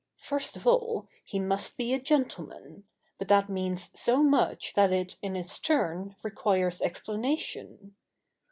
First 0.17 0.55
of 0.57 0.65
all, 0.65 1.07
he 1.23 1.37
must 1.39 1.77
be 1.77 1.93
a 1.93 2.01
gentleman; 2.01 2.85
but 3.19 3.27
that 3.27 3.49
means 3.49 3.91
so 3.93 4.23
much 4.23 4.73
that 4.73 4.91
it, 4.91 5.15
in 5.21 5.35
its 5.35 5.59
turn, 5.59 6.15
requires 6.23 6.81
explanation. 6.81 7.95